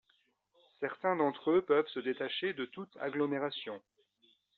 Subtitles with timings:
[0.79, 3.79] Certains d'entre eux peuvent se détacher de toute agglomération.